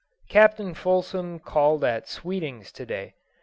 [0.29, 3.13] Captain Fulsom called at Sweeting's to day.